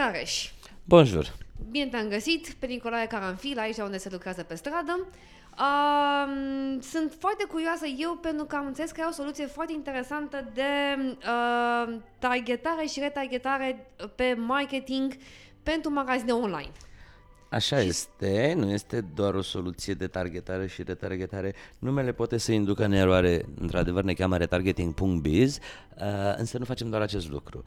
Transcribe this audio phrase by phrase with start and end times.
[0.00, 0.50] Rareș.
[0.84, 1.34] Bonjour!
[1.70, 5.06] Bine te-am găsit pe Nicolae Caranfil, aici unde se lucrează pe stradă.
[5.58, 10.50] Uh, sunt foarte curioasă eu pentru că am înțeles că e o soluție foarte interesantă
[10.54, 10.62] de
[10.98, 15.16] uh, targetare și retargetare pe marketing
[15.62, 16.72] pentru magazine online.
[17.50, 21.54] Așa este, nu este doar o soluție de targetare și retargetare.
[21.78, 27.02] Numele poate să inducă în eroare, într-adevăr ne cheamă retargeting.biz, uh, însă nu facem doar
[27.02, 27.64] acest lucru.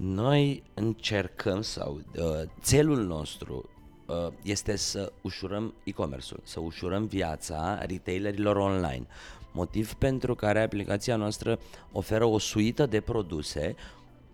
[0.00, 2.24] Noi încercăm sau uh,
[2.60, 3.70] țelul nostru
[4.06, 9.06] uh, este să ușurăm e-commerce-ul, să ușurăm viața retailerilor online.
[9.52, 11.58] Motiv pentru care aplicația noastră
[11.92, 13.74] oferă o suită de produse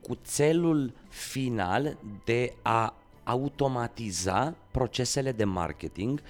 [0.00, 6.20] cu țelul final de a automatiza procesele de marketing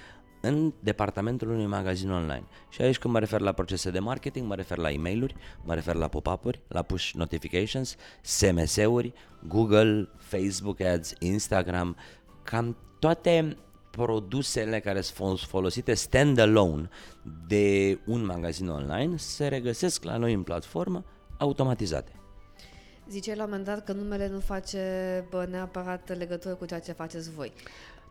[0.47, 2.43] în departamentul unui magazin online.
[2.69, 5.73] Și aici când mă refer la procese de marketing, mă refer la e mail mă
[5.73, 9.13] refer la pop-up-uri, la push notifications, SMS-uri,
[9.47, 11.95] Google, Facebook Ads, Instagram,
[12.43, 13.57] cam toate
[13.89, 16.89] produsele care sunt folosite standalone
[17.47, 21.05] de un magazin online se regăsesc la noi în platformă
[21.37, 22.11] automatizate.
[23.09, 24.79] Ziceai la un moment dat că numele nu face
[25.29, 27.53] bă, neapărat legătură cu ceea ce faceți voi.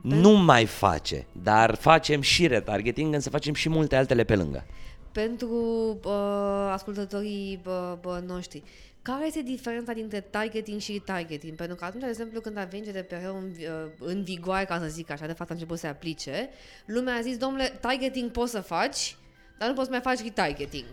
[0.01, 4.67] Nu mai face, dar facem și retargeting, însă facem și multe altele pe lângă.
[5.13, 5.57] Pentru
[6.05, 8.63] uh, ascultătorii bă, bă, noștri,
[9.03, 11.57] care este diferența dintre targeting și retargeting?
[11.57, 13.53] Pentru că atunci, de exemplu, când a venit GDPR-ul în,
[13.99, 16.49] în vigoare, ca să zic așa, de fapt a început să se aplice,
[16.87, 19.17] lumea a zis, domnule, targeting poți să faci,
[19.59, 20.85] dar nu poți să mai faci retargeting.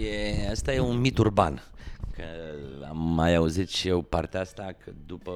[0.00, 1.62] E, asta e un mit urban.
[2.16, 2.22] Că
[2.88, 5.32] am mai auzit și eu partea asta că după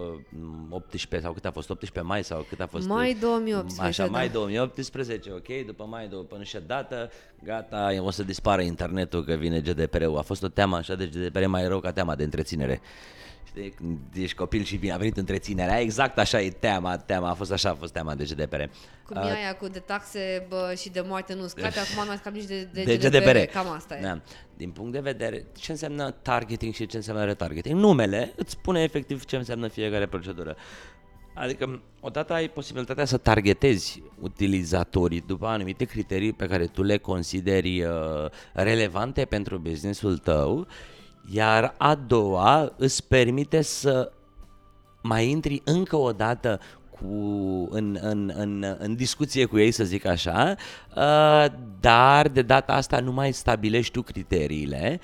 [0.68, 4.10] 18 sau cât a fost 18 mai sau cât a fost mai 2018 așa da.
[4.18, 7.10] mai 2018 ok după mai după nu știu dată
[7.42, 11.44] gata o să dispară internetul că vine GDPR-ul a fost o teamă așa de GDPR
[11.44, 12.80] mai rău ca teama de întreținere
[13.58, 17.34] Știi, când ești copil și bine, a venit întreținerea, exact așa e teama, teama, a
[17.34, 18.62] fost așa, a fost teama de GDPR.
[19.06, 22.06] Cum uh, e aia cu de taxe bă, și de moarte nu scade, acum nu
[22.06, 24.00] mai scap nici de, de, de GDPR, GDPR, cam asta e.
[24.00, 24.20] Da.
[24.56, 27.78] Din punct de vedere, ce înseamnă targeting și ce înseamnă retargeting?
[27.78, 30.56] Numele îți spune efectiv ce înseamnă fiecare procedură.
[31.34, 37.82] Adică, odată ai posibilitatea să targetezi utilizatorii după anumite criterii pe care tu le consideri
[37.82, 37.90] uh,
[38.52, 40.66] relevante pentru businessul tău
[41.30, 44.12] iar a doua îți permite să
[45.02, 47.06] mai intri încă o dată cu,
[47.70, 50.54] în, în, în, în discuție cu ei, să zic așa,
[50.96, 51.44] uh,
[51.80, 55.00] dar de data asta nu mai stabilești tu criteriile,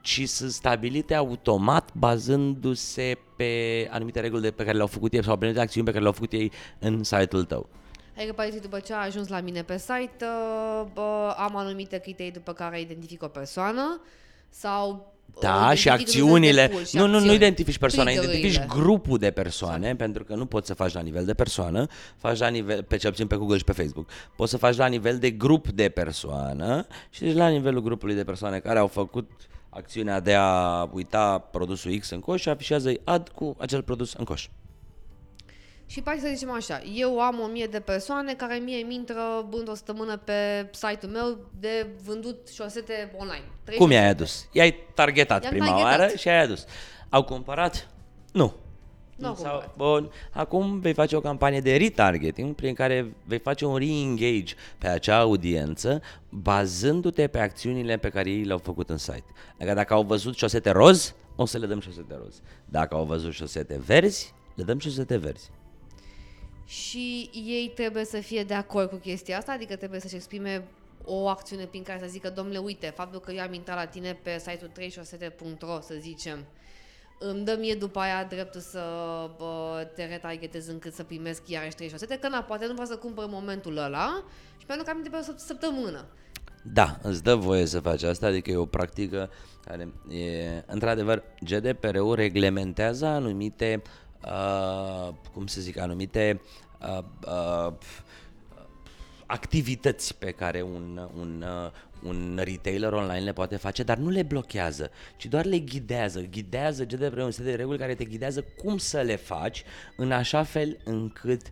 [0.00, 5.36] ci sunt stabilite automat bazându-se pe anumite reguli de pe care le-au făcut ei sau
[5.36, 7.68] pe anumite acțiuni pe care le-au făcut ei în site-ul tău.
[8.16, 12.32] Adică, practic, după ce a ajuns la mine pe site, uh, bă, am anumite criterii
[12.32, 14.00] după care identific o persoană
[14.48, 16.70] sau da, și acțiunile.
[16.86, 19.98] Și nu, nu, nu identifici persoana, identifici grupul de persoane, exact.
[19.98, 23.10] pentru că nu poți să faci la nivel de persoană, faci la nivel, pe ce
[23.10, 24.08] pe Google și pe Facebook.
[24.36, 28.24] Poți să faci la nivel de grup de persoană și deci la nivelul grupului de
[28.24, 29.30] persoane care au făcut
[29.68, 34.24] acțiunea de a uita produsul X în coș și afișează ad cu acel produs în
[34.24, 34.48] coș.
[35.86, 39.46] Și pai să zicem așa, eu am o mie de persoane care mie îmi intră
[39.50, 43.44] într-o săptămână pe site-ul meu de vândut șosete online.
[43.76, 44.48] Cum i-ai adus?
[44.52, 45.98] I-ai targetat I-am prima targetat.
[45.98, 46.64] oară și ai adus.
[47.08, 47.88] Au cumpărat?
[48.32, 48.54] Nu.
[49.16, 53.76] Nu Sau, bun, acum vei face o campanie de retargeting prin care vei face un
[53.76, 59.24] re-engage pe acea audiență bazându-te pe acțiunile pe care ei le-au făcut în site.
[59.54, 62.40] Adică dacă au văzut șosete roz, o să le dăm șosete roz.
[62.64, 65.50] Dacă au văzut șosete verzi, le dăm șosete verzi
[66.66, 70.64] și ei trebuie să fie de acord cu chestia asta, adică trebuie să-și exprime
[71.04, 74.18] o acțiune prin care să zică, domnule, uite, faptul că eu am intrat la tine
[74.22, 76.44] pe site-ul 36.ro, să zicem,
[77.18, 78.80] îmi dă mie după aia dreptul să
[79.36, 83.26] bă, te retargetez încât să primesc iarăși 36, că na, poate nu vreau să cumpăr
[83.28, 84.24] momentul ăla
[84.58, 86.06] și pentru că am pe o săptămână.
[86.72, 89.30] Da, îți dă voie să faci asta, adică e o practică
[89.64, 93.82] care e, într-adevăr, GDPR-ul reglementează anumite
[94.24, 96.40] uh, cum să zic, anumite
[96.80, 97.72] uh, uh,
[99.26, 101.70] activități pe care un, un, uh,
[102.02, 106.20] un retailer online le poate face, dar nu le blochează, ci doar le ghidează.
[106.20, 109.64] Ghidează GDPR un set de reguli care te ghidează cum să le faci
[109.96, 111.42] în așa fel încât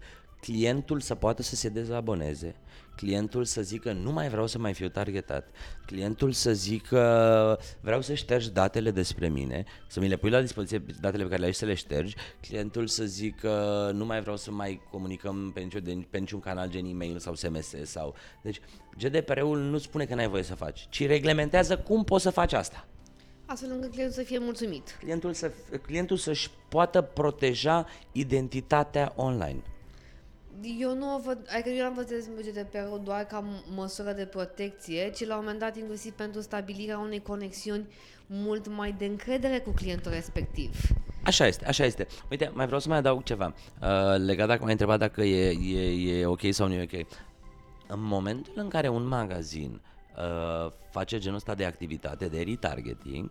[0.44, 2.54] clientul să poată să se dezaboneze,
[2.96, 5.48] clientul să zică nu mai vreau să mai fiu targetat,
[5.86, 10.84] clientul să zică vreau să ștergi datele despre mine, să mi le pui la dispoziție
[11.00, 14.50] datele pe care le ai să le ștergi, clientul să zică nu mai vreau să
[14.50, 18.14] mai comunicăm pe niciun, pe niciun canal gen e-mail sau SMS sau...
[18.42, 18.60] Deci
[18.98, 22.88] GDPR-ul nu spune că n-ai voie să faci, ci reglementează cum poți să faci asta.
[23.46, 24.96] Astfel încât clientul să fie mulțumit.
[25.00, 25.52] Clientul, să,
[25.82, 29.62] clientul să-și poată proteja identitatea online.
[30.62, 35.26] Eu nu o văd, adică eu am văzut GDPR-ul doar ca măsură de protecție, ci
[35.26, 37.86] la un moment dat inclusiv pentru stabilirea unei conexiuni
[38.26, 40.80] mult mai de încredere cu clientul respectiv.
[41.24, 42.06] Așa este, așa este.
[42.30, 43.54] Uite, mai vreau să mai adaug ceva.
[43.82, 47.06] Uh, legat dacă m-ai întrebat dacă e, e, e ok sau nu e ok.
[47.86, 49.80] În momentul în care un magazin
[50.16, 53.30] uh, face genul ăsta de activitate de retargeting,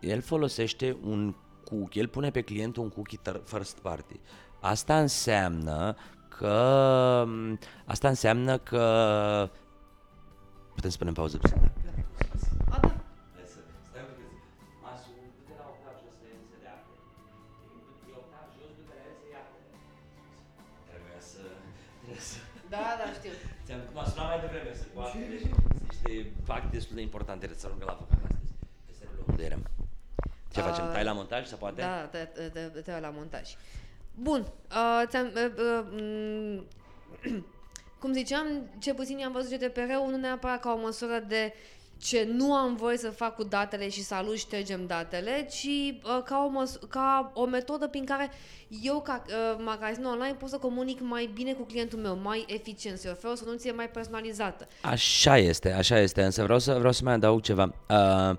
[0.00, 1.34] el folosește un
[1.64, 4.20] cookie, el pune pe client un cookie first party.
[4.60, 5.96] Asta înseamnă
[6.36, 7.26] că
[7.84, 9.50] asta înseamnă că
[10.74, 11.38] putem spune în pauză.
[12.70, 12.92] A, da.
[22.74, 23.30] Da, da, știu.
[23.66, 25.46] Ți-am m-a sunat mai devreme să poate, deci
[25.88, 28.52] niște fac destul de importante să ajungă la avocat astăzi.
[28.90, 29.62] Este unde eram.
[30.52, 30.92] Ce uh, facem?
[30.92, 31.80] Tai la montaj să poate?
[31.80, 33.48] Da, te, te, te, te la montaj.
[34.14, 36.62] Bun, uh, ți-am, uh, uh,
[38.00, 38.46] cum ziceam,
[38.78, 41.52] ce puțin am văzut GDPR-ul nu neapărat ca o măsură de
[42.02, 46.22] ce nu am voie să fac cu datele și să alu ștergem datele, ci uh,
[46.24, 48.30] ca, o măs- ca o metodă prin care
[48.82, 52.98] eu, ca uh, magazin online, pot să comunic mai bine cu clientul meu, mai eficient,
[52.98, 54.66] să ofer o soluție mai personalizată.
[54.82, 57.74] Așa este, așa este, însă vreau să, vreau să mai adaug ceva.
[57.88, 58.36] Uh,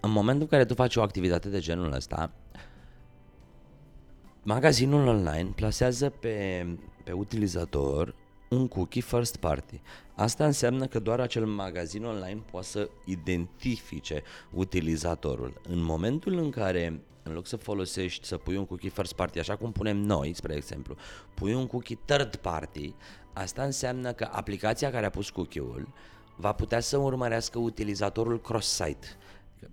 [0.00, 2.30] în momentul în care tu faci o activitate de genul ăsta,
[4.42, 6.66] magazinul online plasează pe,
[7.04, 8.14] pe utilizator
[8.48, 9.80] un cookie first party.
[10.14, 14.22] Asta înseamnă că doar acel magazin online poate să identifice
[14.54, 15.60] utilizatorul.
[15.68, 19.56] În momentul în care în loc să folosești, să pui un cookie first party, așa
[19.56, 20.96] cum punem noi, spre exemplu,
[21.34, 22.94] pui un cookie third party,
[23.32, 25.88] asta înseamnă că aplicația care a pus cookie-ul
[26.36, 29.06] va putea să urmărească utilizatorul cross-site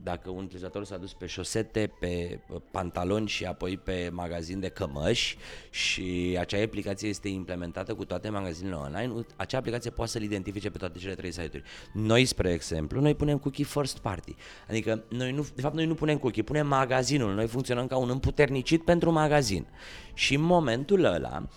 [0.03, 2.39] dacă un utilizator s-a dus pe șosete, pe
[2.71, 5.37] pantaloni și apoi pe magazin de cămăși
[5.69, 10.77] și acea aplicație este implementată cu toate magazinele online, acea aplicație poate să-l identifice pe
[10.77, 11.63] toate cele trei site-uri.
[11.93, 14.35] Noi, spre exemplu, noi punem cookie first party.
[14.69, 17.33] Adică, noi nu, de fapt, noi nu punem cookie, punem magazinul.
[17.33, 19.67] Noi funcționăm ca un împuternicit pentru magazin.
[20.13, 21.47] Și în momentul ăla,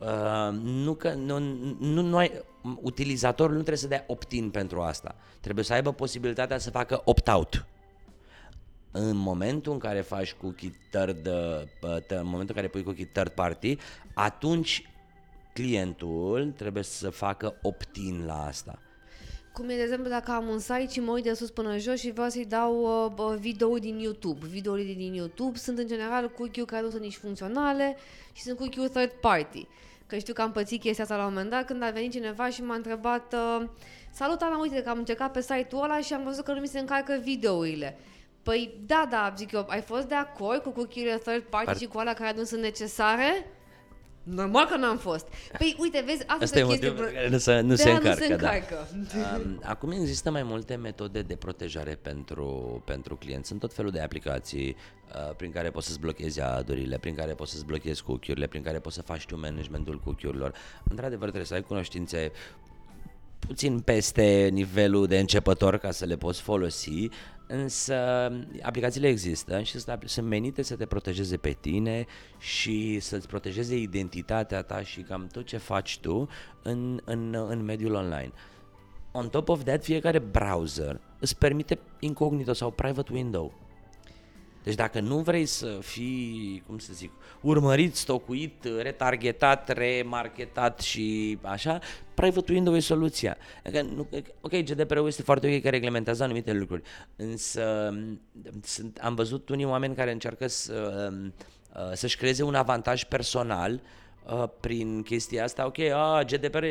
[0.00, 1.38] Uh, nu că nu,
[1.78, 5.14] nu, nu ai, utilizatorul nu trebuie să dea opt-in pentru asta.
[5.40, 7.66] Trebuie să aibă posibilitatea să facă opt-out.
[8.90, 11.62] În momentul în care faci cookie third, uh,
[12.08, 13.76] în momentul în care pui cookie third party,
[14.14, 14.90] atunci
[15.52, 18.78] clientul trebuie să facă opt-in la asta.
[19.52, 21.98] Cum e, de exemplu, dacă am un site și mă uit de sus până jos
[21.98, 24.46] și vreau să-i dau uh, video din YouTube.
[24.46, 27.96] Videourile din YouTube sunt în general cookie care nu sunt nici funcționale
[28.32, 29.66] și sunt cookie third party.
[30.10, 32.48] Că știu că am pățit chestia asta la un moment dat când a venit cineva
[32.48, 33.66] și m-a întrebat uh,
[34.12, 36.66] Salut, Ana, uite că am încercat pe site-ul ăla și am văzut că nu mi
[36.66, 37.98] se încarcă videourile.
[38.42, 41.86] Păi da, da, zic eu, ai fost de acord cu cookie-urile third party Par- și
[41.86, 43.46] cu alea care nu sunt necesare?
[44.22, 45.26] Normal că n-am fost.
[45.58, 46.94] Păi uite, vezi, asta, asta e chestie...
[46.94, 48.08] care nu se, nu se încarcă.
[48.08, 48.88] Nu se încarcă.
[49.14, 49.40] Da.
[49.44, 53.48] Um, acum există mai multe metode de protejare pentru, pentru clienți.
[53.48, 54.76] Sunt tot felul de aplicații
[55.14, 58.78] uh, prin care poți să-ți blochezi adurile, prin care poți să-ți blochezi cookie-urile, prin care
[58.78, 60.54] poți să faci tu managementul cookie-urilor.
[60.88, 62.32] Într-adevăr, trebuie să ai cunoștințe
[63.38, 67.08] puțin peste nivelul de începător ca să le poți folosi,
[67.50, 67.94] însă
[68.62, 72.06] aplicațiile există și sunt menite să te protejeze pe tine
[72.38, 76.28] și să-ți protejeze identitatea ta și cam tot ce faci tu
[76.62, 78.32] în, în, în mediul online.
[79.12, 83.52] On top of that, fiecare browser îți permite incognito sau private window.
[84.62, 91.78] Deci dacă nu vrei să fii, cum să zic, urmărit, stocuit, retargetat, remarketat și așa,
[92.14, 93.36] private window e soluția.
[93.64, 94.08] Adică, nu,
[94.40, 96.82] ok, GDPR-ul este foarte ok că reglementează anumite lucruri,
[97.16, 97.94] însă
[98.62, 101.10] sunt, am văzut unii oameni care încearcă să,
[101.74, 103.80] uh, să-și creeze un avantaj personal
[104.32, 106.64] uh, prin chestia asta, ok, a, GDPR,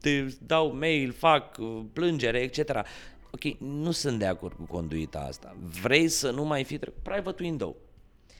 [0.00, 1.58] te dau mail, fac
[1.92, 2.86] plângere, etc
[3.34, 5.56] ok, nu sunt de acord cu conduita asta.
[5.82, 7.76] Vrei să nu mai fi private window.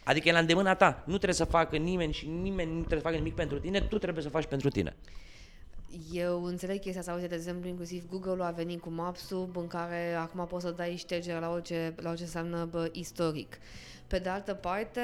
[0.04, 1.02] Adică e la îndemâna ta.
[1.06, 3.98] Nu trebuie să facă nimeni și nimeni nu trebuie să facă nimic pentru tine, tu
[3.98, 4.96] trebuie să faci pentru tine.
[6.12, 10.12] Eu înțeleg chestia asta, uite, de exemplu, inclusiv Google a venit cu Maps-ul în care
[10.12, 13.58] acum poți să dai ștergere la orice, la orice înseamnă bă, istoric.
[14.04, 15.00] Uh, pe de altă parte...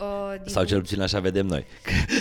[0.00, 1.66] Uh, din Sau cel puțin așa vedem noi.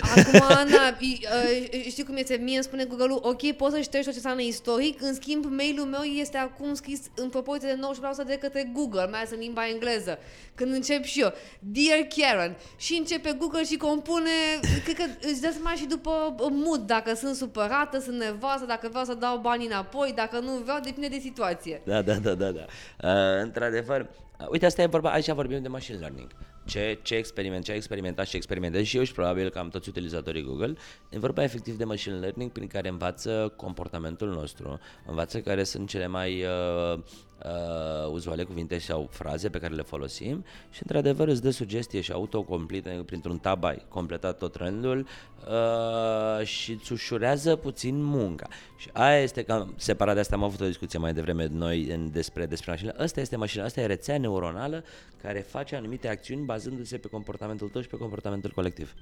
[0.02, 2.36] Acum, Ana, uh, știi cum este?
[2.36, 5.86] Mie îmi spune Google-ul, ok, poți să ștergi tot ce înseamnă istoric, în schimb, mail-ul
[5.86, 7.80] meu este acum scris în proporție de
[8.24, 10.18] 94% de către Google, mai ales în limba engleză.
[10.56, 14.38] Când încep și eu, Dear Karen, și începe Google și compune,
[14.84, 19.06] cred că îți dă seama și după mood, dacă sunt supărată, sunt nervoasă, dacă vreau
[19.06, 21.82] să dau bani înapoi, dacă nu vreau, depinde de situație.
[21.86, 22.52] Da, da, da, da.
[22.52, 22.66] da.
[23.04, 24.10] Uh, într-adevăr,
[24.50, 26.30] Uite, asta e vorba, aici vorbim de machine learning.
[26.66, 29.90] Ce, ce experiment, ce a experimentat și experimentez și eu și probabil că am toți
[29.90, 30.74] utilizatorii Google,
[31.10, 36.08] e vorba efectiv de machine learning prin care învață comportamentul nostru, învață care sunt cele
[36.08, 37.00] mai uh,
[37.46, 42.12] uh, uzuale cuvinte sau fraze pe care le folosim și într-adevăr îți dă sugestie și
[42.12, 45.08] autocomplete printr-un tab ai completat tot rândul
[45.48, 48.48] uh, și îți ușurează puțin munca.
[48.78, 52.12] Și aia este că separat de asta am avut o discuție mai devreme noi în,
[52.12, 52.94] despre, despre mașină.
[52.98, 54.84] Asta este mașina, asta e rețea neuronală
[55.22, 58.94] care face anumite acțiuni bazându-se pe comportamentul tău și pe comportamentul colectiv.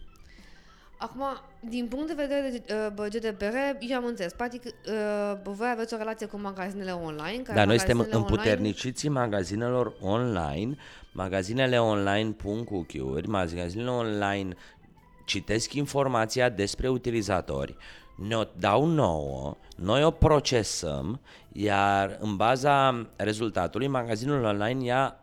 [1.01, 1.23] Acum,
[1.59, 4.33] din punct de vedere de uh, GDPR, eu am înțeles.
[4.33, 4.71] Practic, uh,
[5.43, 7.41] voi aveți o relație cu magazinele online.
[7.43, 10.75] Care da, noi suntem magazinele împuterniciții magazinelor online.
[11.11, 14.55] Magazinele online pun cookie-uri, magazinele online
[15.25, 17.75] citesc informația despre utilizatori,
[18.15, 21.19] ne-o dau nouă, noi o procesăm,
[21.51, 25.19] iar în baza rezultatului, magazinul online ia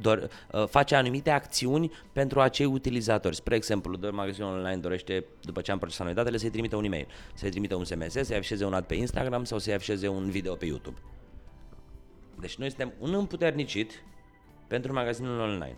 [0.00, 3.36] dor, uh, face anumite acțiuni pentru acei utilizatori.
[3.36, 6.84] Spre exemplu, de magazinul online dorește, după ce am procesat noi datele, să-i trimită un
[6.84, 10.30] e-mail, să-i trimită un SMS, să-i afișeze un ad pe Instagram sau să-i afișeze un
[10.30, 10.96] video pe YouTube.
[12.40, 14.02] Deci noi suntem un împuternicit
[14.66, 15.76] pentru magazinul online.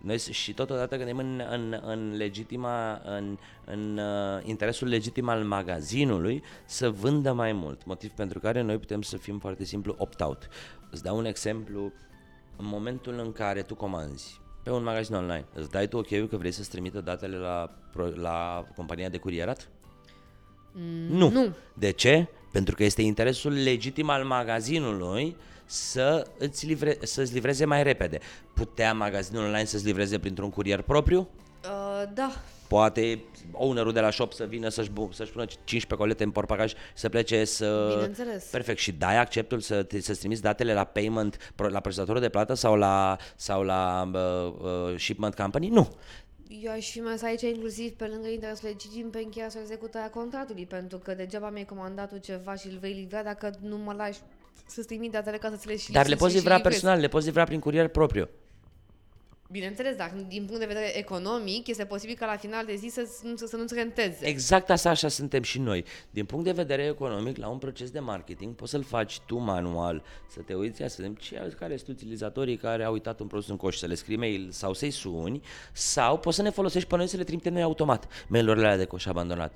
[0.00, 6.42] Noi și totodată gândim în, în, în legitima, în, în uh, interesul legitim al magazinului
[6.64, 10.48] să vândă mai mult, motiv pentru care noi putem să fim foarte simplu opt-out.
[10.90, 11.92] Îți dau un exemplu,
[12.58, 16.36] în momentul în care tu comanzi pe un magazin online, îți dai tu ok că
[16.36, 17.70] vrei să-ți trimită datele la,
[18.14, 19.68] la compania de curierat?
[20.72, 21.30] Mm, nu.
[21.30, 21.54] nu.
[21.74, 22.28] De ce?
[22.52, 28.18] Pentru că este interesul legitim al magazinului să îți livre, să-ți livreze mai repede.
[28.54, 31.28] Putea magazinul online să-ți livreze printr-un curier propriu?
[31.64, 32.30] Uh, da.
[32.68, 33.22] Poate
[33.52, 37.44] ownerul de la shop să vină să-și, să-și pună 15 colete în portbagaj să plece
[37.44, 37.90] să...
[37.94, 38.44] Bineînțeles.
[38.44, 38.78] Perfect.
[38.78, 43.16] Și dai acceptul să, să-ți trimiți datele la payment, la procesatorul de plată sau la,
[43.36, 45.68] sau la uh, uh, shipment company?
[45.68, 45.88] Nu.
[46.62, 50.66] Eu aș fi mers aici inclusiv pe lângă interesul legitim pe încheia sau executarea contractului,
[50.66, 54.18] pentru că degeaba mi-ai comandat tu ceva și îl vei livra dacă nu mă lași
[54.66, 56.74] să-ți trimit datele ca să-ți le și Dar le poți livra livrezi.
[56.74, 58.28] personal, le poți livra prin curier propriu.
[59.50, 63.08] Bineînțeles, dar din punct de vedere economic, este posibil ca la final de zi să,
[63.36, 64.26] să, să nu-ți renteze.
[64.26, 65.84] Exact așa, așa suntem și noi.
[66.10, 70.02] Din punct de vedere economic, la un proces de marketing, poți să-l faci tu manual,
[70.28, 73.56] să te uiți, să vedem ce, care sunt utilizatorii care au uitat un produs în
[73.56, 75.40] coș, să le scrii mail sau să-i suni,
[75.72, 78.84] sau poți să ne folosești pe noi să le trimitem noi automat mail-urile alea de
[78.84, 79.54] coș abandonat.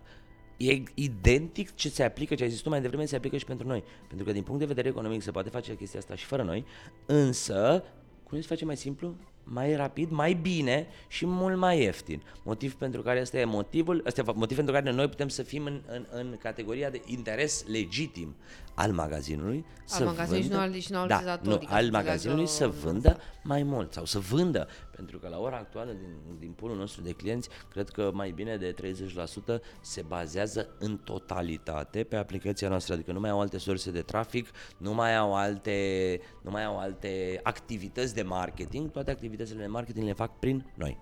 [0.57, 3.67] E identic ce se aplică, ce ai zis tu mai devreme, se aplică și pentru
[3.67, 3.85] noi.
[4.09, 6.65] Pentru că din punct de vedere economic se poate face chestia asta și fără noi,
[7.07, 7.85] însă,
[8.23, 9.17] cum se face mai simplu?
[9.45, 12.23] Mai rapid, mai bine și mult mai ieftin.
[12.43, 16.07] Motiv pentru care este motivul, este motiv pentru care noi putem să fim în, în,
[16.11, 18.35] în categoria de interes legitim
[18.75, 21.67] al magazinului al să magazinului vândă, și nu al, și nu al da, utilizatorii, nu,
[21.67, 25.39] ca al să magazinului să înțeleagă- vândă mai mult sau să vândă, pentru că la
[25.39, 30.03] ora actuală din, din poolul nostru de clienți, cred că mai bine de 30% se
[30.03, 34.95] bazează în totalitate pe aplicația noastră, adică nu mai au alte surse de trafic, nu
[34.95, 40.13] mai au alte, nu mai au alte activități de marketing, toate activitățile de marketing le
[40.13, 40.99] fac prin noi.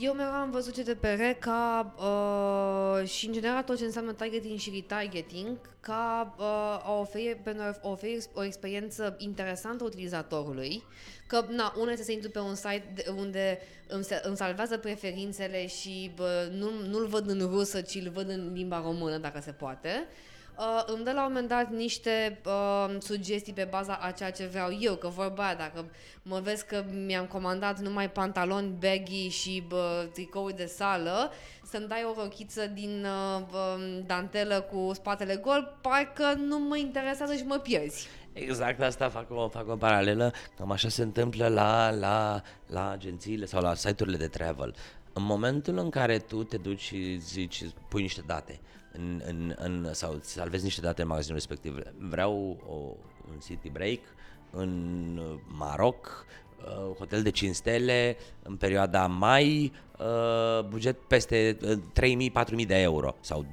[0.00, 4.70] Eu mereu am văzut GDPR ca uh, și în general tot ce înseamnă targeting și
[4.70, 6.44] retargeting ca uh,
[6.84, 10.82] a oferi, pentru a oferi o experiență interesantă utilizatorului
[11.26, 14.78] că na, una este să intru pe un site de- unde îmi, se- îmi salvează
[14.78, 19.40] preferințele și bă, nu, nu-l văd în rusă, ci îl văd în limba română dacă
[19.40, 20.31] se poate Uh,
[20.86, 24.78] îmi dă la un moment dat niște uh, sugestii pe baza a ceea ce vreau
[24.80, 25.84] eu, că vorba aia, dacă
[26.22, 31.32] mă vezi că mi-am comandat numai pantaloni baggy și bă, tricouri de sală,
[31.64, 37.34] să-mi dai o rochiță din uh, bă, dantelă cu spatele gol, parcă nu mă interesează
[37.34, 38.08] și mă pierzi.
[38.32, 43.44] Exact asta fac o, fac o paralelă, cam așa se întâmplă la, la, la agențiile
[43.44, 44.74] sau la site-urile de travel.
[45.12, 48.60] În momentul în care tu te duci și zici, pui niște date
[48.92, 52.74] în, în, în, sau îți salvezi niște date în magazinul respectiv, vreau o,
[53.32, 53.98] un city break
[54.50, 56.26] în Maroc,
[56.58, 61.78] uh, hotel de 5 stele, în perioada mai, uh, buget peste uh,
[62.60, 63.46] 3.000-4.000 de euro sau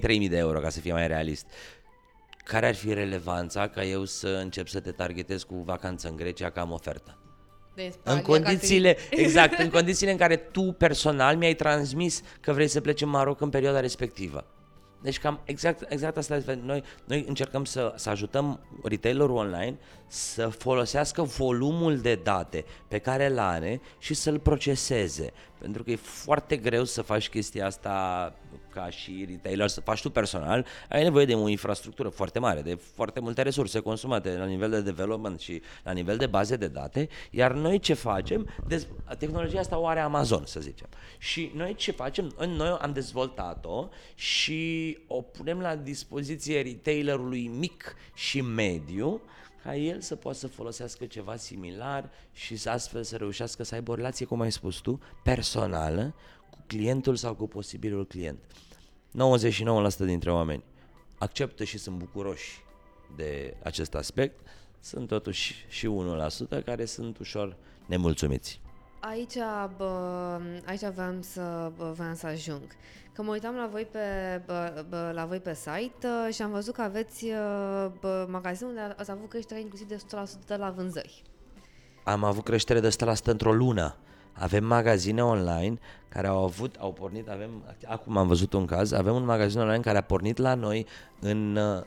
[0.00, 1.46] 2.000-3.000 de euro, ca să fie mai realist
[2.44, 6.50] care ar fi relevanța ca eu să încep să te targetez cu vacanță în Grecia
[6.50, 7.18] ca am ofertă?
[7.74, 12.80] De În condițiile, exact, în condițiile în care tu personal mi-ai transmis că vrei să
[12.80, 14.44] pleci în Maroc în perioada respectivă.
[15.04, 16.58] Deci cam exact, exact asta este.
[16.62, 23.26] Noi, noi încercăm să, să ajutăm retailerul online să folosească volumul de date pe care
[23.26, 25.32] îl are și să-l proceseze.
[25.58, 28.32] Pentru că e foarte greu să faci chestia asta
[28.74, 32.74] ca și retailer, să faci tu personal, ai nevoie de o infrastructură foarte mare, de
[32.94, 37.08] foarte multe resurse consumate la nivel de development și la nivel de baze de date,
[37.30, 40.88] iar noi ce facem, dez- tehnologia asta o are Amazon, să zicem.
[41.18, 48.40] Și noi ce facem, noi am dezvoltat-o și o punem la dispoziție retailerului mic și
[48.40, 49.20] mediu,
[49.62, 53.90] ca el să poată să folosească ceva similar și să astfel să reușească să aibă
[53.90, 58.38] o relație, cum ai spus tu, personală cu clientul sau cu posibilul client.
[58.42, 60.64] 99% dintre oameni
[61.18, 62.62] acceptă și sunt bucuroși
[63.16, 64.40] de acest aspect,
[64.80, 65.88] sunt totuși și
[66.58, 67.56] 1% care sunt ușor
[67.86, 68.60] nemulțumiți.
[69.00, 69.36] Aici,
[69.76, 72.62] bă, aici vreau să, bă, vreau să ajung.
[73.12, 73.98] Că mă uitam la voi pe,
[74.46, 78.72] bă, bă, la voi pe site uh, și am văzut că aveți uh, bă, magazinul
[78.72, 79.96] unde ați avut creștere inclusiv de
[80.54, 81.22] 100% la vânzări.
[82.04, 83.96] Am avut creștere de 100% într-o lună.
[84.34, 89.14] Avem magazine online care au avut, au pornit, avem, acum am văzut un caz, avem
[89.14, 90.86] un magazin online care a pornit la noi
[91.20, 91.84] în uh,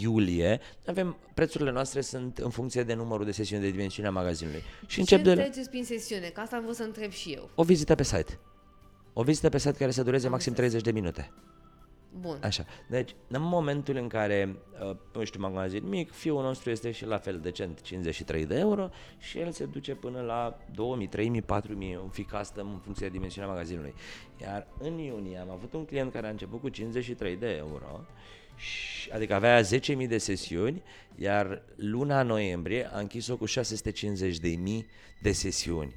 [0.00, 4.62] iulie, avem, prețurile noastre sunt în funcție de numărul de sesiuni de dimensiunea magazinului.
[4.86, 6.26] Și Ce încep de la, înțelegeți prin sesiune?
[6.26, 7.50] Că asta am vrut să întreb și eu.
[7.54, 8.38] o vizită pe site.
[9.12, 10.70] O vizită pe site care să dureze Am maxim înțeles.
[10.70, 11.30] 30 de minute.
[12.18, 12.38] Bun.
[12.42, 12.66] Așa.
[12.88, 14.56] Deci, în momentul în care,
[14.88, 18.90] uh, nu știu, magazin mic, fiul nostru este și la fel decent, 53 de euro
[19.18, 23.12] și el se duce până la 2000, 3000, 4000, un fi custom în funcție de
[23.12, 23.94] dimensiunea magazinului.
[24.40, 28.06] Iar în iunie am avut un client care a început cu 53 de euro,
[28.56, 30.82] și, adică avea 10.000 de sesiuni,
[31.16, 33.52] iar luna noiembrie a închis-o cu 650.000
[35.20, 35.94] de sesiuni.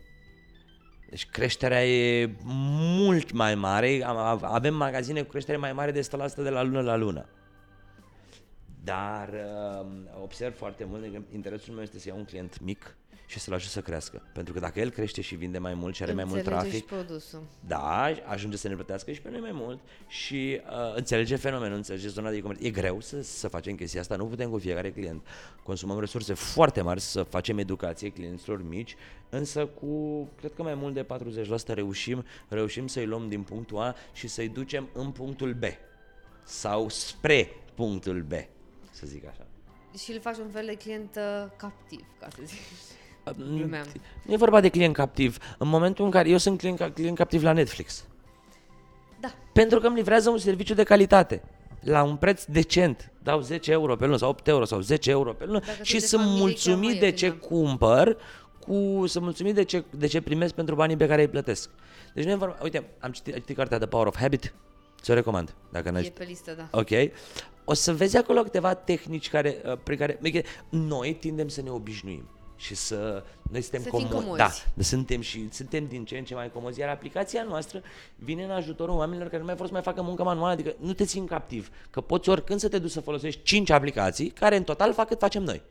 [1.13, 6.43] Deci creșterea e mult mai mare, am- avem magazine cu creștere mai mare de 100%
[6.43, 7.25] de la lună la lună.
[8.83, 9.87] Dar uh,
[10.21, 13.69] observ foarte mult că interesul meu este să iau un client mic și să-l ajut
[13.69, 14.21] să crească.
[14.33, 16.79] Pentru că dacă el crește și vinde mai mult și are mai mult Înțelege trafic,
[16.79, 17.43] și produsul.
[17.67, 22.07] da, ajunge să ne plătească și pe noi mai mult și uh, înțelege fenomenul, înțelege
[22.07, 22.65] zona de e-commerce.
[22.65, 25.25] E greu să, să facem chestia asta, nu putem cu fiecare client.
[25.63, 28.95] Consumăm resurse foarte mari să facem educație clienților mici,
[29.29, 31.05] însă cu, cred că mai mult de
[31.71, 35.63] 40% reușim, reușim să-i luăm din punctul A și să-i ducem în punctul B
[36.43, 38.31] sau spre punctul B,
[38.91, 39.45] să zic așa.
[39.97, 42.59] Și îl faci un fel de client uh, captiv, ca să zic.
[43.37, 43.85] Glumeam.
[44.25, 45.37] Nu e vorba de client captiv.
[45.57, 48.05] În momentul în care eu sunt client, ca- client captiv la Netflix,
[49.19, 49.33] Da.
[49.53, 51.43] Pentru că îmi livrează un serviciu de calitate
[51.81, 53.11] la un preț decent.
[53.23, 55.93] Dau 10 euro pe lună sau 8 euro sau 10 euro pe lună Dacă și
[55.93, 57.55] tu de sunt familie, chiar mai mulțumit de ce ieftin, da.
[57.55, 58.17] cumpăr
[58.59, 61.69] cu sunt mulțumit de ce, de ce primesc pentru banii pe care îi plătesc.
[62.13, 64.53] Deci nu e vorba, uite, am citit, am citit cartea The Power of Habit,
[65.01, 66.67] ți-o recomand, dacă n-ai E pe listă, da.
[66.79, 66.89] Ok?
[67.63, 71.69] O să vezi acolo câteva tehnici care, uh, prin care adică noi tindem să ne
[71.69, 74.37] obișnuim și să noi suntem Să fim como- comozi.
[74.37, 77.81] Da, suntem și suntem din ce în ce mai comozi, iar aplicația noastră
[78.15, 80.93] vine în ajutorul oamenilor care nu mai vor să mai facă muncă manuală, adică nu
[80.93, 84.63] te țin captiv, că poți oricând să te duci să folosești 5 aplicații care în
[84.63, 85.61] total fac cât facem noi.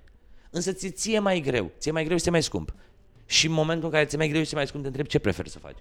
[0.51, 2.75] Însă ți ție mai greu, ție mai greu și ți mai scump.
[3.27, 5.19] Și în momentul în care ți mai greu și ți mai scump, te întreb ce
[5.19, 5.77] preferi să faci.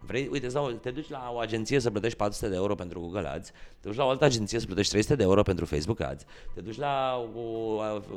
[0.00, 3.00] Vrei, uite, îți dau, te duci la o agenție să plătești 400 de euro pentru
[3.00, 6.00] Google Ads, te duci la o altă agenție să plătești 300 de euro pentru Facebook
[6.00, 7.40] Ads, te duci la o,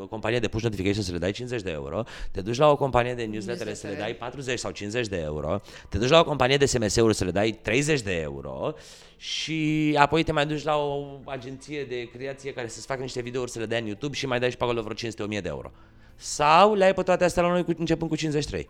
[0.01, 2.75] o companie de push notification să le dai 50 de euro, te duci la o
[2.75, 6.23] companie de newsletter să le dai 40 sau 50 de euro, te duci la o
[6.23, 8.73] companie de SMS-uri să le dai 30 de euro
[9.17, 13.51] și apoi te mai duci la o agenție de creație care să-ți facă niște videouri
[13.51, 15.71] să le dai în YouTube și mai dai și pe acolo vreo 500-1000 de euro.
[16.15, 18.69] Sau le ai pe toate astea la noi cu, începând cu 53.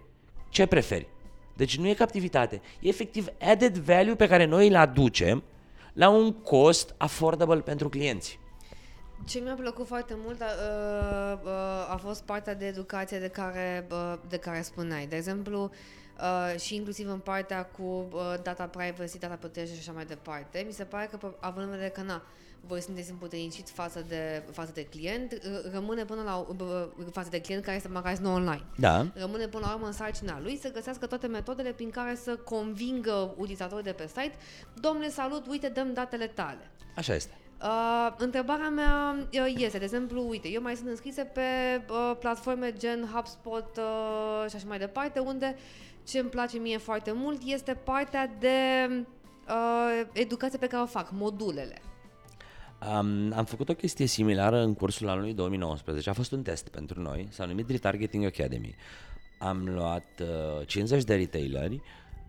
[0.49, 1.07] Ce preferi?
[1.53, 5.43] Deci nu e captivitate, e efectiv added value pe care noi îl aducem
[5.93, 8.39] la un cost affordable pentru clienți.
[9.27, 13.87] Ce mi-a plăcut foarte mult a, uh, uh, a fost partea de educație de care,
[13.91, 15.05] uh, de care spuneai.
[15.05, 15.71] De exemplu,
[16.19, 20.63] uh, și inclusiv în partea cu uh, data privacy, data protecție și așa mai departe.
[20.65, 22.23] Mi se pare că, p- având în vedere că, na,
[22.67, 27.41] voi sunteți împuternicit față de, față de client, r- rămâne până la, uh, față de
[27.41, 28.63] client care este magazinul online.
[28.77, 29.07] Da.
[29.13, 33.33] Rămâne până la urmă în sarcina lui să găsească toate metodele prin care să convingă
[33.37, 34.33] utilizatorii de pe site
[34.73, 36.71] Domnule, salut, uite, dăm datele tale.
[36.95, 37.33] Așa este.
[37.63, 41.41] Uh, întrebarea mea uh, este, de exemplu, uite, eu mai sunt înscrise pe
[41.89, 45.55] uh, platforme gen HubSpot uh, și așa mai departe, unde
[46.07, 48.87] ce îmi place mie foarte mult este partea de
[49.47, 51.81] uh, educație pe care o fac, modulele.
[52.89, 56.09] Um, am făcut o chestie similară în cursul anului 2019.
[56.09, 58.75] A fost un test pentru noi, s-a numit Retargeting Academy.
[59.37, 61.81] Am luat uh, 50 de retaileri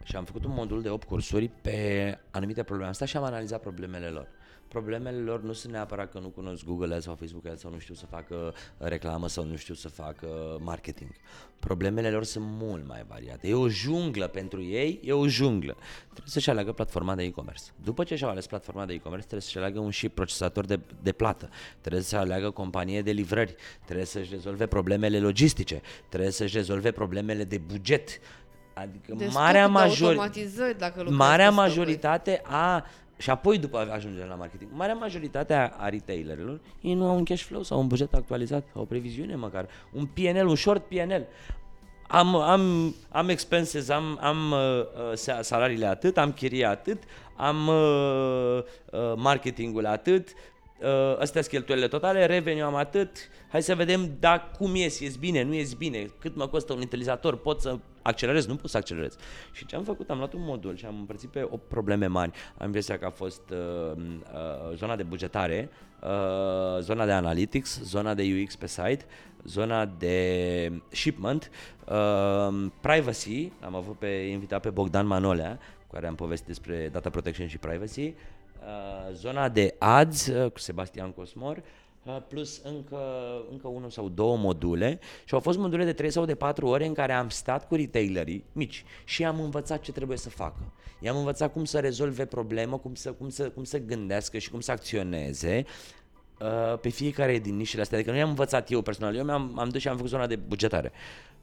[0.02, 2.86] și am făcut un modul de 8 cursuri pe anumite probleme.
[2.88, 4.28] Am stat și am analizat problemele lor.
[4.72, 7.78] Problemele lor nu sunt neapărat că nu cunosc Google Ads sau Facebook Ads sau nu
[7.78, 11.10] știu să facă reclamă sau nu știu să facă marketing.
[11.58, 13.48] Problemele lor sunt mult mai variate.
[13.48, 15.76] E o junglă pentru ei, e o junglă.
[16.02, 17.62] Trebuie să-și aleagă platforma de e-commerce.
[17.82, 21.12] După ce și-au ales platforma de e-commerce, trebuie să-și aleagă un și procesator de, de
[21.12, 21.48] plată,
[21.80, 27.44] trebuie să aleagă companie de livrări, trebuie să-și rezolve problemele logistice, trebuie să-și rezolve problemele
[27.44, 28.20] de buget,
[28.74, 30.08] Adică De marea, stocuri, de major...
[30.08, 31.76] automatizări, dacă lucrezi marea cu stocuri.
[31.76, 32.84] majoritate a
[33.18, 34.70] și apoi după ajungem la marketing.
[34.74, 38.68] Marea majoritate a, a retailerilor, ei nu au un cash flow sau un buget actualizat,
[38.74, 41.26] au o previziune măcar, un PNL, un short PNL.
[42.08, 47.02] Am, am, am expenses, am, am uh, uh, sa- salariile atât, am chirie atât,
[47.36, 48.58] am uh,
[48.92, 50.28] uh, marketingul atât,
[50.82, 53.16] uh, astea sunt cheltuielile totale, revenue am atât,
[53.48, 56.80] hai să vedem dacă cum ies, ies bine, nu ies bine, cât mă costă un
[56.80, 59.16] utilizator, pot să accelerez, nu pot să accelerez.
[59.52, 60.10] Și ce am făcut?
[60.10, 62.30] Am luat un modul și am împărțit pe 8 probleme mari.
[62.58, 65.70] Am impresia că a fost uh, uh, zona de bugetare,
[66.02, 69.04] uh, zona de analytics, zona de UX pe site,
[69.44, 71.50] zona de shipment,
[71.88, 77.10] uh, privacy, am avut pe invitat pe Bogdan Manolea, cu care am povestit despre data
[77.10, 78.14] protection și privacy, uh,
[79.12, 81.62] zona de ads uh, cu Sebastian Cosmor,
[82.02, 82.98] uh, plus încă,
[83.50, 86.86] încă unul sau două module și au fost module de 3 sau de 4 ore
[86.86, 90.72] în care am stat cu retailerii mici și am învățat ce trebuie să facă.
[91.00, 94.60] I-am învățat cum să rezolve problemă, cum să, cum să, cum să gândească și cum
[94.60, 95.64] să acționeze
[96.40, 97.98] uh, pe fiecare din nișele astea.
[97.98, 100.36] Adică nu i-am învățat eu personal, eu mi-am am dus și am făcut zona de
[100.36, 100.92] bugetare.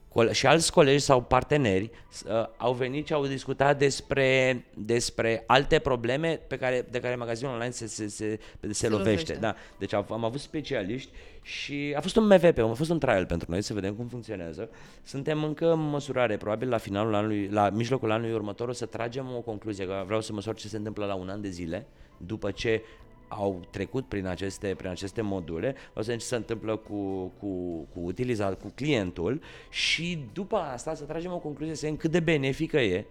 [0.09, 1.91] Cole- și alți colegi sau parteneri
[2.25, 7.53] uh, au venit și au discutat despre, despre alte probleme pe care, de care magazinul
[7.53, 9.33] online se, se, se, se, se lovește.
[9.33, 9.33] lovește.
[9.33, 9.55] Da.
[9.77, 13.51] Deci am, am avut specialiști și a fost un MVP, a fost un trial pentru
[13.51, 14.69] noi să vedem cum funcționează.
[15.03, 19.33] Suntem încă în măsurare, probabil la finalul anului, la mijlocul anului următor o să tragem
[19.35, 22.51] o concluzie, că vreau să măsor ce se întâmplă la un an de zile, după
[22.51, 22.81] ce
[23.29, 27.47] au trecut prin aceste, prin aceste module, o să vedem ce se întâmplă cu, cu,
[27.93, 32.19] cu utilizat, cu clientul și după asta să tragem o concluzie să vedem cât de
[32.19, 33.05] benefică e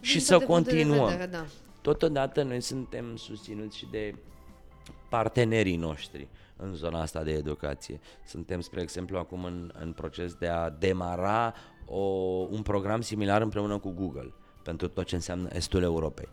[0.00, 1.08] și Din să toate punctele de continuăm.
[1.08, 1.44] vedere, da.
[1.80, 4.14] Totodată noi suntem susținuți și de
[5.08, 8.00] partenerii noștri în zona asta de educație.
[8.26, 11.54] Suntem, spre exemplu, acum în, în proces de a demara
[11.86, 12.00] o,
[12.50, 16.28] un program similar împreună cu Google pentru tot ce înseamnă estul Europei.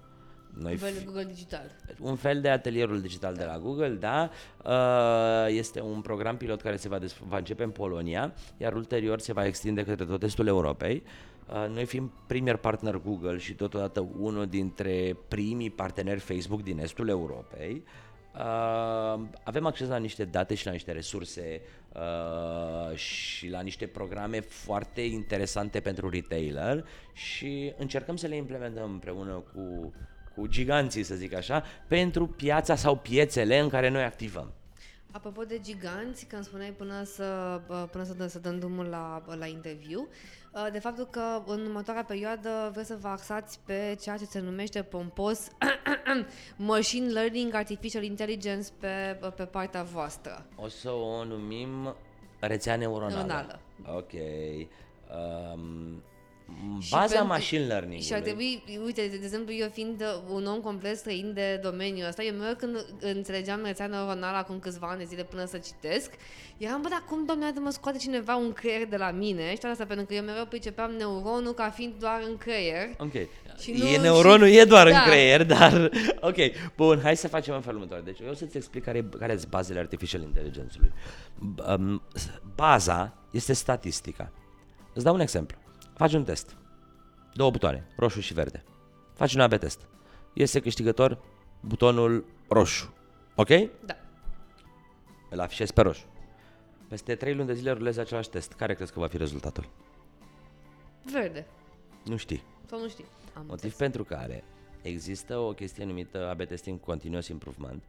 [0.59, 1.71] Noi Un fel de Google digital.
[1.99, 4.29] un fel de atelierul digital de la Google, da.
[4.65, 9.19] Uh, Este un program pilot care se va, des- va începe în Polonia, iar ulterior
[9.19, 11.03] se va extinde către tot estul Europei.
[11.49, 17.07] Uh, Noi fim premier partner Google și totodată unul dintre primii parteneri Facebook din estul
[17.07, 17.83] Europei.
[18.35, 21.61] Uh, avem acces la niște date și la niște resurse
[21.93, 29.43] uh, și la niște programe foarte interesante pentru retailer și încercăm să le implementăm împreună
[29.53, 29.93] cu,
[30.35, 34.53] cu giganții, să zic așa, pentru piața sau piețele în care noi activăm.
[35.11, 39.23] Apropo de giganți, când spuneai până să, bă, până să, dă- să dăm drumul la,
[39.37, 40.07] la interviu,
[40.53, 44.39] uh, de faptul că în următoarea perioadă vreți să vă axați pe ceea ce se
[44.39, 45.47] numește pompos
[46.57, 50.45] Machine Learning, Artificial Intelligence pe, pe partea voastră.
[50.55, 51.95] O să o numim
[52.39, 53.15] rețea neuronală.
[53.15, 53.59] Neuronală.
[53.95, 54.11] Ok.
[55.53, 56.12] Um, Și
[56.91, 58.01] baza pentru- machine learning.
[58.01, 62.07] Și ar trebui, uite, de exemplu, eu fiind uh, un om complet străin de domeniul
[62.07, 66.11] ăsta, eu mereu când înțelegeam rețea neuronală acum câțiva ani de zile până să citesc,
[66.57, 69.49] eram, bă, dar cum, doamne, mă scoate cineva un creier de la mine?
[69.51, 72.89] Și tot asta pentru că eu mereu pricepeam neuronul ca fiind doar în creier.
[72.97, 73.13] Ok.
[73.59, 74.97] Și e nu- neuronul, și- e doar da.
[74.97, 75.89] în creier, dar...
[76.29, 76.35] Ok,
[76.75, 78.03] bun, hai să facem în felul următor.
[78.03, 80.91] Deci eu o să-ți explic care, care sunt bazele artificial intelligence-ului.
[81.55, 82.01] B- um,
[82.55, 84.31] baza este statistica.
[84.93, 85.57] Îți dau un exemplu.
[86.03, 86.55] Faci un test.
[87.33, 88.63] Două butoane, roșu și verde.
[89.13, 89.87] Faci un AB test.
[90.33, 91.17] Este câștigător
[91.59, 92.93] butonul roșu.
[93.35, 93.47] Ok?
[93.85, 93.95] Da.
[95.29, 96.05] Îl afișezi pe roșu.
[96.87, 98.53] Peste trei luni de zile rulezi același test.
[98.53, 99.69] Care crezi că va fi rezultatul?
[101.11, 101.45] Verde.
[102.05, 102.43] Nu știi.
[102.65, 103.05] Sau nu știi.
[103.33, 103.75] Am Motiv înțeles.
[103.75, 104.43] pentru care
[104.81, 107.83] există o chestie numită AB testing continuous improvement.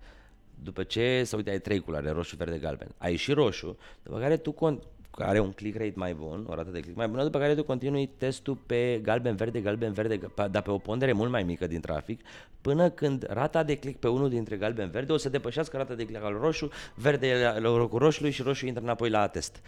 [0.62, 2.94] După ce, să uite, ai trei culoare, roșu, verde, galben.
[2.98, 6.54] Ai și roșu, după care tu con- care are un click rate mai bun, o
[6.54, 10.16] rată de click mai bună, după care tu continui testul pe galben, verde, galben, verde,
[10.16, 12.20] pe- dar pe o pondere mult mai mică din trafic,
[12.60, 16.04] până când rata de click pe unul dintre galben, verde o să depășească rata de
[16.06, 19.60] click al roșu, verde e la locul roșului și roșu intră înapoi la test.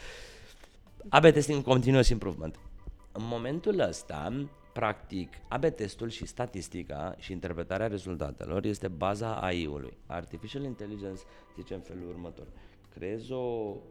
[1.09, 2.59] AB testing continuous improvement.
[3.12, 9.96] În momentul ăsta, practic, AB testul și statistica și interpretarea rezultatelor este baza AI-ului.
[10.06, 11.20] Artificial Intelligence
[11.56, 12.46] zice în felul următor.
[12.94, 13.37] Creez o,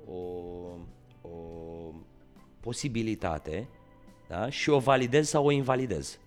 [0.05, 0.19] o,
[1.33, 1.93] o
[2.59, 3.67] posibilitate
[4.27, 4.49] da?
[4.49, 6.19] și o validez sau o invalidez.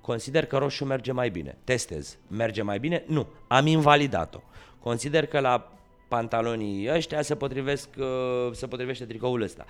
[0.00, 1.56] Consider că roșu merge mai bine.
[1.64, 2.18] Testez.
[2.28, 3.04] Merge mai bine?
[3.06, 3.26] Nu.
[3.46, 4.38] Am invalidat-o.
[4.80, 5.72] Consider că la
[6.08, 9.64] pantalonii ăștia se, potrivesc, uh, se potrivește tricoul ăsta.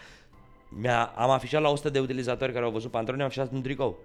[0.69, 3.99] Mi-a, am afișat la 100 de utilizatori care au văzut pantaloni, am afișat un tricou.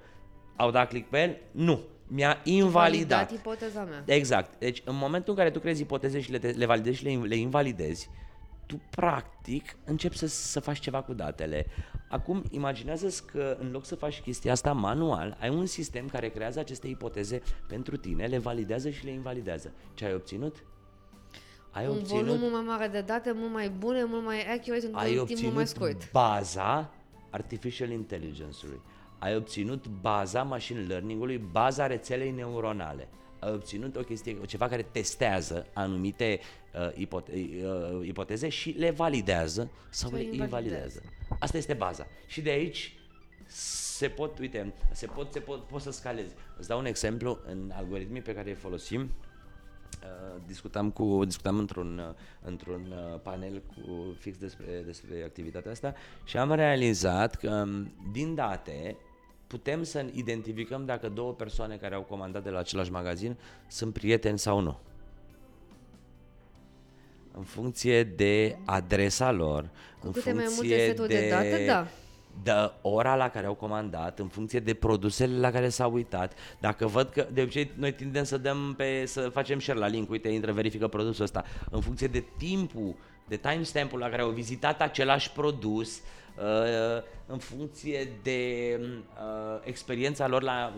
[0.55, 1.37] Au dat click pe el?
[1.51, 1.79] Nu.
[2.07, 2.81] Mi-a invalidat.
[2.89, 4.03] Validat ipoteza mea.
[4.05, 4.59] Exact.
[4.59, 7.35] Deci în momentul în care tu crezi ipoteze și le, le validezi și le, le
[7.35, 8.09] invalidezi,
[8.69, 11.65] tu practic începi să, să faci ceva cu datele.
[12.09, 16.59] Acum imaginează-ți că în loc să faci chestia asta manual, ai un sistem care creează
[16.59, 19.73] aceste ipoteze pentru tine, le validează și le invalidează.
[19.93, 20.63] Ce ai obținut?
[21.71, 24.85] Ai un obținut, volum mult mai mare de date, mult mai bune, mult mai accurate,
[24.85, 26.11] într-un timp mult mai scurt.
[26.11, 26.93] baza
[27.29, 28.81] artificial intelligence-ului.
[29.19, 33.07] Ai obținut baza machine learning-ului, baza rețelei neuronale
[33.39, 36.39] ai obținut o chestie, ceva care testează anumite
[36.73, 40.43] uh, ipote- uh, ipoteze și le validează sau le invalidează.
[40.43, 41.01] invalidează.
[41.39, 42.07] Asta este baza.
[42.27, 42.93] Și de aici
[43.99, 46.33] se pot, uite, se pot, se pot, pot să scalezi.
[46.57, 49.11] Îți dau un exemplu în algoritmii pe care îi folosim.
[50.03, 55.93] Uh, discutam cu discutam într-un uh, într-un uh, panel cu fix despre despre activitatea asta
[56.23, 58.97] și am realizat că um, din date
[59.49, 64.39] putem să identificăm dacă două persoane care au comandat de la același magazin sunt prieteni
[64.39, 64.77] sau nu.
[67.37, 71.65] În funcție de adresa lor, Cu în câte funcție mai multe seturi de, de date,
[71.65, 71.87] da.
[72.43, 76.33] De ora la care au comandat, în funcție de produsele la care s-au uitat.
[76.59, 80.09] Dacă văd că, de obicei, noi tindem să dăm pe, să facem share la link,
[80.09, 81.43] uite, intră, verifică produsul ăsta.
[81.71, 82.95] În funcție de timpul,
[83.27, 86.28] de timestamp-ul la care au vizitat același produs, uh, Uh,
[87.31, 88.39] în funcție de
[88.81, 90.73] uh, experiența lor la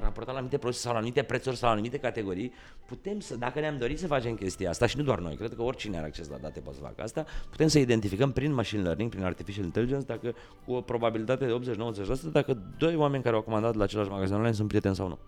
[0.00, 2.52] raportat la anumite produse sau la anumite prețuri sau la anumite categorii,
[2.86, 5.62] putem să, dacă ne-am dorit să facem chestia asta și nu doar noi, cred că
[5.62, 9.10] oricine are acces la date poate să facă asta, putem să identificăm prin machine learning,
[9.10, 10.34] prin artificial intelligence, dacă
[10.64, 11.74] cu o probabilitate de
[12.28, 15.18] 80-90%, dacă doi oameni care au comandat la același magazin online sunt prieteni sau nu.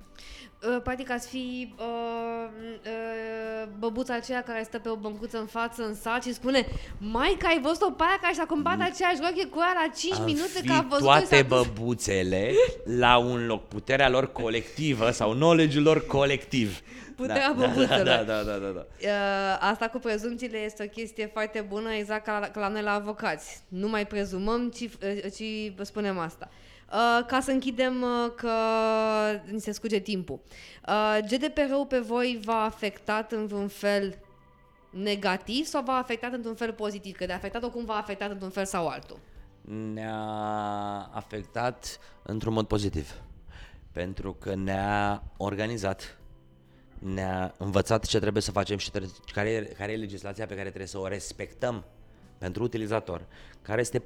[0.62, 2.48] Uh, practic ați fi uh,
[2.84, 6.66] uh, băbuța aceea care stă pe o băncuță în față în sat și spune
[6.98, 10.14] Mai că ai văzut-o pe aia care și-a cumpărat aceeași rochie cu ea la 5
[10.14, 12.52] Am minute că a văzut toate băbuțele
[12.84, 16.80] la un loc, puterea lor colectivă sau knowledge-ul lor colectiv.
[17.16, 18.04] Puterea da, băbuțelor.
[18.04, 18.86] Da, da, da, da, da.
[19.00, 22.82] Uh, asta cu prezumțiile este o chestie foarte bună, exact ca la, ca la noi
[22.82, 23.60] la avocați.
[23.68, 26.48] Nu mai prezumăm, ci, uh, ci spunem asta.
[26.50, 28.50] Uh, Uh, ca să închidem uh, că
[29.50, 30.40] ni se scurge timpul.
[30.88, 34.18] Uh, GDPR-ul pe voi v-a afectat în vreun fel
[34.90, 37.16] negativ sau v-a afectat într-un fel pozitiv?
[37.16, 39.18] Că de afectat-o cum v-a afectat într-un fel sau altul?
[39.68, 43.20] Ne-a afectat într-un mod pozitiv.
[43.92, 46.18] Pentru că ne-a organizat,
[46.98, 50.66] ne-a învățat ce trebuie să facem și trebuie, care, e, care e legislația pe care
[50.66, 51.84] trebuie să o respectăm
[52.38, 53.26] pentru utilizator,
[53.62, 54.02] care este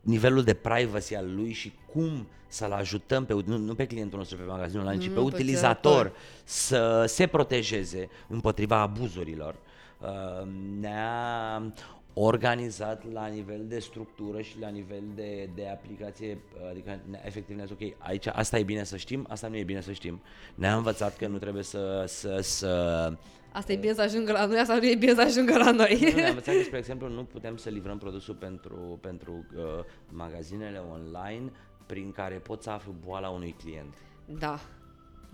[0.00, 4.36] nivelul de privacy al lui și cum să-l ajutăm pe, nu, nu pe clientul nostru
[4.36, 6.12] pe magazinul online, ci pe utilizator
[6.44, 9.56] să se protejeze împotriva abuzurilor.
[10.00, 10.48] Uh,
[10.80, 11.72] ne-a
[12.12, 16.38] organizat la nivel de structură și la nivel de, de aplicație,
[16.70, 19.92] adică efectiv ne ok, aici asta e bine să știm, asta nu e bine să
[19.92, 20.20] știm.
[20.54, 23.12] Ne-a învățat că nu trebuie să, să, să
[23.52, 26.12] Asta e bine să ajungă la noi, asta nu e bine să ajungă la noi.
[26.14, 29.62] Nu, am învățat că, spre exemplu, nu putem să livrăm produsul pentru, pentru uh,
[30.08, 31.52] magazinele online
[31.86, 33.94] prin care poți să afli boala unui client.
[34.24, 34.60] Da,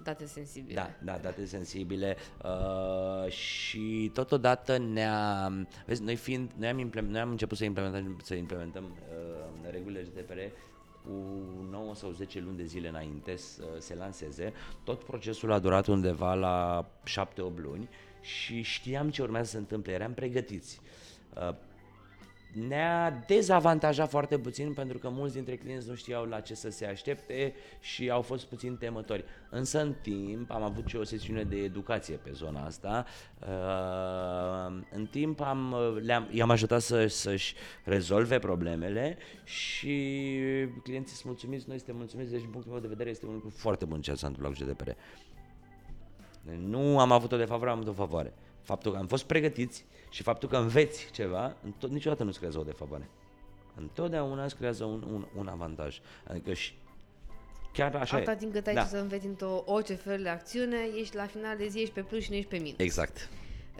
[0.02, 0.74] date sensibile.
[0.74, 5.52] Da, da, date sensibile uh, și totodată ne-a,
[5.87, 10.02] vezi, noi fiind, noi am, implement, noi am început să implementăm, să implementăm uh, regulile
[10.02, 10.38] GDPR
[11.04, 11.12] cu
[11.70, 14.52] 9 sau 10 luni de zile înainte să se lanseze.
[14.85, 17.88] Tot procesul a durat undeva la 7-8 luni
[18.20, 20.80] și știam ce urmează să se întâmple, eram pregătiți.
[22.56, 26.70] Uh, ne-a dezavantajat foarte puțin pentru că mulți dintre clienți nu știau la ce să
[26.70, 29.24] se aștepte și au fost puțin temători.
[29.50, 33.06] Însă în timp am avut și o sesiune de educație pe zona asta.
[33.40, 40.16] Uh, în timp am, le-am, i-am ajutat să, să-și rezolve problemele și
[40.82, 43.48] clienții sunt mulțumiți, noi suntem mulțumiți, deci din punctul meu de vedere este un lucru
[43.48, 44.90] foarte bun ce s-a întâmplat cu GDPR.
[46.58, 48.32] Nu am avut o defavoare, am avut o favoare.
[48.64, 52.62] Faptul că am fost pregătiți și faptul că înveți ceva, tot, niciodată nu-ți creează o
[52.62, 53.09] defavoare.
[53.74, 56.00] Întotdeauna îți creează un, un, un avantaj.
[56.29, 56.72] Adică și
[57.72, 58.85] chiar așa Atâta timp cât ai da.
[58.85, 62.22] să înveți într-o orice fel de acțiune, ești la final de zi, ești pe plus
[62.22, 62.79] și nu ești pe minus.
[62.79, 63.29] Exact.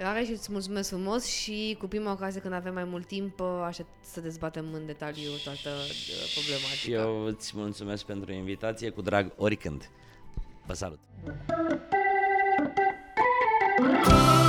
[0.03, 3.87] Are și îți mulțumesc frumos și cu prima ocazie când avem mai mult timp așa
[4.01, 6.75] să dezbatem în detaliu toată uh, problematica.
[6.75, 9.91] Și eu îți mulțumesc pentru invitație, cu drag oricând.
[10.67, 10.99] Vă salut!
[13.77, 14.44] Thank you.